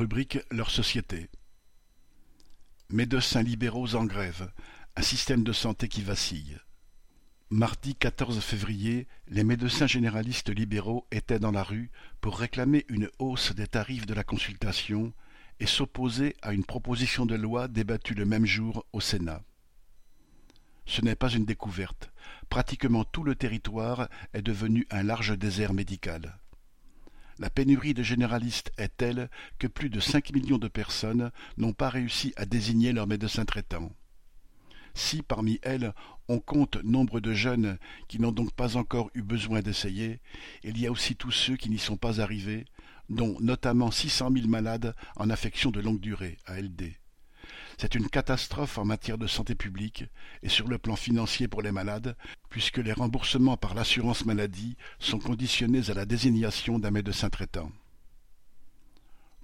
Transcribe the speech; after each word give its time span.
Rubrique 0.00 0.38
Leur 0.50 0.70
société. 0.70 1.28
Médecins 2.88 3.42
libéraux 3.42 3.96
en 3.96 4.06
grève, 4.06 4.50
un 4.96 5.02
système 5.02 5.44
de 5.44 5.52
santé 5.52 5.88
qui 5.88 6.00
vacille. 6.00 6.56
Mardi 7.50 7.94
14 7.96 8.40
février, 8.40 9.08
les 9.28 9.44
médecins 9.44 9.86
généralistes 9.86 10.48
libéraux 10.48 11.06
étaient 11.10 11.38
dans 11.38 11.50
la 11.50 11.62
rue 11.62 11.90
pour 12.22 12.38
réclamer 12.38 12.86
une 12.88 13.10
hausse 13.18 13.54
des 13.54 13.66
tarifs 13.66 14.06
de 14.06 14.14
la 14.14 14.24
consultation 14.24 15.12
et 15.58 15.66
s'opposer 15.66 16.34
à 16.40 16.54
une 16.54 16.64
proposition 16.64 17.26
de 17.26 17.34
loi 17.34 17.68
débattue 17.68 18.14
le 18.14 18.24
même 18.24 18.46
jour 18.46 18.86
au 18.94 19.02
Sénat. 19.02 19.42
Ce 20.86 21.02
n'est 21.02 21.14
pas 21.14 21.30
une 21.30 21.44
découverte. 21.44 22.10
Pratiquement 22.48 23.04
tout 23.04 23.22
le 23.22 23.34
territoire 23.34 24.08
est 24.32 24.40
devenu 24.40 24.86
un 24.90 25.02
large 25.02 25.36
désert 25.36 25.74
médical. 25.74 26.38
La 27.40 27.48
pénurie 27.48 27.94
de 27.94 28.02
généralistes 28.02 28.70
est 28.76 28.94
telle 28.98 29.30
que 29.58 29.66
plus 29.66 29.88
de 29.88 29.98
cinq 29.98 30.30
millions 30.34 30.58
de 30.58 30.68
personnes 30.68 31.30
n'ont 31.56 31.72
pas 31.72 31.88
réussi 31.88 32.34
à 32.36 32.44
désigner 32.44 32.92
leur 32.92 33.06
médecin 33.06 33.46
traitant. 33.46 33.90
Si 34.92 35.22
parmi 35.22 35.58
elles 35.62 35.94
on 36.28 36.38
compte 36.38 36.76
nombre 36.84 37.18
de 37.18 37.32
jeunes 37.32 37.78
qui 38.08 38.20
n'ont 38.20 38.30
donc 38.30 38.52
pas 38.52 38.76
encore 38.76 39.10
eu 39.14 39.22
besoin 39.22 39.62
d'essayer, 39.62 40.20
il 40.64 40.78
y 40.78 40.86
a 40.86 40.92
aussi 40.92 41.16
tous 41.16 41.30
ceux 41.30 41.56
qui 41.56 41.70
n'y 41.70 41.78
sont 41.78 41.96
pas 41.96 42.20
arrivés, 42.20 42.66
dont 43.08 43.38
notamment 43.40 43.90
six 43.90 44.10
cent 44.10 44.30
mille 44.30 44.48
malades 44.48 44.94
en 45.16 45.30
affection 45.30 45.70
de 45.70 45.80
longue 45.80 46.00
durée, 46.00 46.36
ALD. 46.44 46.92
C'est 47.80 47.94
une 47.94 48.10
catastrophe 48.10 48.76
en 48.76 48.84
matière 48.84 49.16
de 49.16 49.26
santé 49.26 49.54
publique 49.54 50.04
et 50.42 50.50
sur 50.50 50.68
le 50.68 50.76
plan 50.76 50.96
financier 50.96 51.48
pour 51.48 51.62
les 51.62 51.72
malades, 51.72 52.14
puisque 52.50 52.76
les 52.76 52.92
remboursements 52.92 53.56
par 53.56 53.72
l'assurance 53.72 54.26
maladie 54.26 54.76
sont 54.98 55.18
conditionnés 55.18 55.88
à 55.88 55.94
la 55.94 56.04
désignation 56.04 56.78
d'un 56.78 56.90
médecin 56.90 57.30
traitant. 57.30 57.72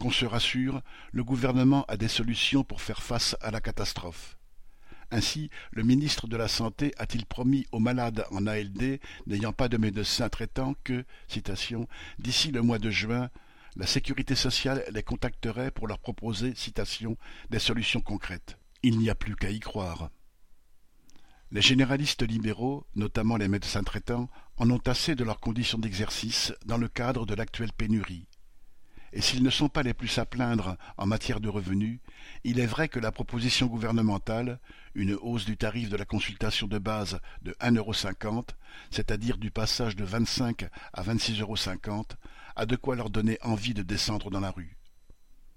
Qu'on 0.00 0.10
se 0.10 0.26
rassure, 0.26 0.82
le 1.12 1.22
gouvernement 1.22 1.84
a 1.86 1.96
des 1.96 2.08
solutions 2.08 2.64
pour 2.64 2.80
faire 2.80 3.04
face 3.04 3.36
à 3.40 3.52
la 3.52 3.60
catastrophe. 3.60 4.36
Ainsi, 5.12 5.48
le 5.70 5.84
ministre 5.84 6.26
de 6.26 6.36
la 6.36 6.48
Santé 6.48 6.92
a-t-il 6.98 7.26
promis 7.26 7.68
aux 7.70 7.78
malades 7.78 8.26
en 8.32 8.48
ALD 8.48 8.98
n'ayant 9.28 9.52
pas 9.52 9.68
de 9.68 9.76
médecin 9.76 10.28
traitant 10.28 10.74
que, 10.82 11.04
citation, 11.28 11.86
d'ici 12.18 12.50
le 12.50 12.62
mois 12.62 12.80
de 12.80 12.90
juin, 12.90 13.30
la 13.76 13.86
sécurité 13.86 14.34
sociale 14.34 14.84
les 14.92 15.02
contacterait 15.02 15.70
pour 15.70 15.88
leur 15.88 15.98
proposer, 15.98 16.54
citation, 16.54 17.16
des 17.50 17.58
solutions 17.58 18.00
concrètes. 18.00 18.56
Il 18.82 18.98
n'y 18.98 19.10
a 19.10 19.14
plus 19.14 19.34
qu'à 19.34 19.50
y 19.50 19.60
croire. 19.60 20.10
Les 21.50 21.62
généralistes 21.62 22.22
libéraux, 22.22 22.86
notamment 22.94 23.36
les 23.36 23.48
médecins 23.48 23.82
traitants, 23.82 24.28
en 24.56 24.70
ont 24.70 24.82
assez 24.86 25.14
de 25.14 25.24
leurs 25.24 25.40
conditions 25.40 25.78
d'exercice 25.78 26.52
dans 26.66 26.78
le 26.78 26.88
cadre 26.88 27.26
de 27.26 27.34
l'actuelle 27.34 27.72
pénurie. 27.72 28.26
Et 29.12 29.20
s'ils 29.20 29.44
ne 29.44 29.50
sont 29.50 29.68
pas 29.68 29.84
les 29.84 29.94
plus 29.94 30.18
à 30.18 30.26
plaindre 30.26 30.76
en 30.96 31.06
matière 31.06 31.38
de 31.38 31.48
revenus, 31.48 32.00
il 32.42 32.58
est 32.58 32.66
vrai 32.66 32.88
que 32.88 32.98
la 32.98 33.12
proposition 33.12 33.66
gouvernementale, 33.66 34.58
une 34.96 35.14
hausse 35.14 35.44
du 35.44 35.56
tarif 35.56 35.88
de 35.88 35.96
la 35.96 36.04
consultation 36.04 36.66
de 36.66 36.78
base 36.78 37.20
de 37.42 37.52
1,50€, 37.60 38.48
c'est-à-dire 38.90 39.38
du 39.38 39.52
passage 39.52 39.94
de 39.94 40.04
25 40.04 40.68
à 40.92 41.02
26,50 41.02 41.40
euros, 41.42 41.56
a 42.56 42.66
de 42.66 42.76
quoi 42.76 42.96
leur 42.96 43.10
donner 43.10 43.38
envie 43.42 43.74
de 43.74 43.82
descendre 43.82 44.30
dans 44.30 44.40
la 44.40 44.50
rue. 44.50 44.76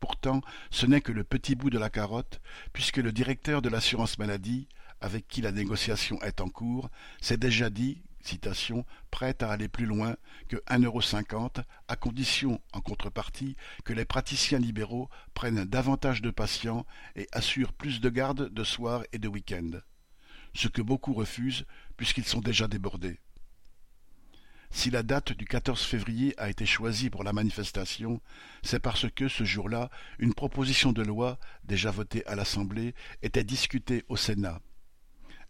Pourtant, 0.00 0.40
ce 0.70 0.86
n'est 0.86 1.02
que 1.02 1.12
le 1.12 1.24
petit 1.24 1.54
bout 1.54 1.70
de 1.70 1.78
la 1.78 1.90
carotte, 1.90 2.40
puisque 2.72 2.96
le 2.96 3.12
directeur 3.12 3.62
de 3.62 3.68
l'assurance 3.68 4.18
maladie, 4.18 4.68
avec 5.00 5.28
qui 5.28 5.40
la 5.40 5.52
négociation 5.52 6.20
est 6.22 6.40
en 6.40 6.48
cours, 6.48 6.90
s'est 7.20 7.36
déjà 7.36 7.70
dit, 7.70 8.02
citation, 8.22 8.84
prêt 9.10 9.42
à 9.42 9.50
aller 9.50 9.68
plus 9.68 9.86
loin 9.86 10.16
que 10.48 10.56
1,50€, 10.68 11.62
à 11.88 11.96
condition, 11.96 12.60
en 12.72 12.80
contrepartie, 12.80 13.56
que 13.84 13.92
les 13.92 14.04
praticiens 14.04 14.58
libéraux 14.58 15.08
prennent 15.34 15.64
davantage 15.64 16.22
de 16.22 16.30
patients 16.30 16.86
et 17.16 17.28
assurent 17.32 17.72
plus 17.72 18.00
de 18.00 18.08
gardes 18.08 18.52
de 18.52 18.64
soir 18.64 19.04
et 19.12 19.18
de 19.18 19.28
week-end. 19.28 19.70
Ce 20.54 20.68
que 20.68 20.82
beaucoup 20.82 21.12
refusent, 21.12 21.66
puisqu'ils 21.96 22.24
sont 22.24 22.40
déjà 22.40 22.68
débordés. 22.68 23.20
Si 24.72 24.90
la 24.90 25.02
date 25.02 25.32
du 25.32 25.46
14 25.46 25.82
février 25.82 26.34
a 26.38 26.48
été 26.48 26.64
choisie 26.64 27.10
pour 27.10 27.24
la 27.24 27.32
manifestation, 27.32 28.20
c'est 28.62 28.78
parce 28.78 29.10
que 29.10 29.28
ce 29.28 29.44
jour-là, 29.44 29.90
une 30.18 30.32
proposition 30.32 30.92
de 30.92 31.02
loi, 31.02 31.38
déjà 31.64 31.90
votée 31.90 32.24
à 32.26 32.36
l'Assemblée, 32.36 32.94
était 33.22 33.44
discutée 33.44 34.04
au 34.08 34.16
Sénat. 34.16 34.60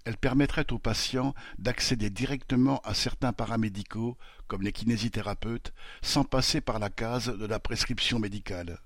Elle 0.06 0.16
permettrait 0.16 0.72
aux 0.72 0.78
patients 0.78 1.34
d'accéder 1.59 2.09
directement 2.09 2.80
à 2.80 2.94
certains 2.94 3.34
paramédicaux, 3.34 4.16
comme 4.48 4.62
les 4.62 4.72
kinésithérapeutes, 4.72 5.75
sans 6.00 6.25
passer 6.25 6.62
par 6.62 6.78
la 6.78 6.88
case 6.88 7.26
de 7.26 7.47
la 7.47 7.60
prescription 7.60 8.19
médicale. 8.19 8.80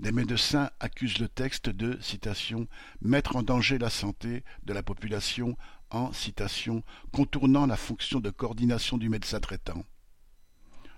Des 0.00 0.10
médecins 0.10 0.70
accusent 0.80 1.20
le 1.20 1.28
texte 1.28 1.68
de 1.68 2.00
citation, 2.00 2.66
mettre 3.00 3.36
en 3.36 3.44
danger 3.44 3.78
la 3.78 3.90
santé 3.90 4.42
de 4.64 4.72
la 4.72 4.82
population 4.82 5.56
en 5.94 6.12
citation, 6.12 6.82
contournant 7.12 7.66
la 7.66 7.76
fonction 7.76 8.20
de 8.20 8.30
coordination 8.30 8.98
du 8.98 9.08
médecin 9.08 9.40
traitant. 9.40 9.84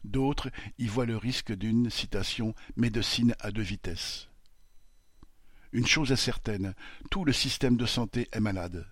D'autres 0.05 0.51
y 0.79 0.87
voient 0.87 1.07
le 1.07 1.17
risque 1.17 1.53
d'une 1.53 1.91
citation 1.91 2.55
médecine 2.77 3.35
à 3.41 3.51
deux 3.51 3.63
vitesses. 3.63 4.29
Une 5.73 5.87
chose 5.87 6.13
est 6.13 6.17
certaine, 6.17 6.75
tout 7.11 7.25
le 7.25 7.33
système 7.33 7.77
de 7.77 7.87
santé 7.87 8.29
est 8.33 8.41
malade. 8.41 8.87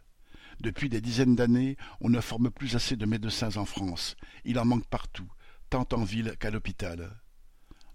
Depuis 0.61 0.89
des 0.89 1.01
dizaines 1.01 1.37
d'années, 1.37 1.77
on 2.01 2.11
ne 2.11 2.21
forme 2.21 2.51
plus 2.51 2.77
assez 2.77 2.97
de 2.97 3.07
médecins 3.07 3.57
en 3.57 3.65
France. 3.65 4.17
Il 4.45 4.59
en 4.59 4.65
manque 4.65 4.87
partout, 4.87 5.31
tant 5.71 5.87
en 5.93 6.05
ville 6.05 6.37
qu'à 6.39 6.51
l'hôpital. 6.51 7.24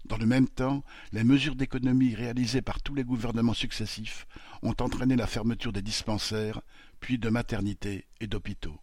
Dans 0.04 0.16
le 0.16 0.26
même 0.26 0.48
temps, 0.48 0.82
les 1.12 1.24
mesures 1.24 1.54
d'économie 1.54 2.14
réalisées 2.14 2.62
par 2.62 2.82
tous 2.82 2.94
les 2.94 3.04
gouvernements 3.04 3.54
successifs 3.54 4.26
ont 4.62 4.74
entraîné 4.80 5.16
la 5.16 5.26
fermeture 5.26 5.72
des 5.72 5.82
dispensaires, 5.82 6.62
puis 7.00 7.18
de 7.18 7.28
maternités 7.28 8.06
et 8.20 8.26
d'hôpitaux. 8.26 8.78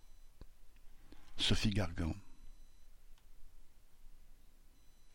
Sophie 1.37 1.69
Gargan 1.69 2.13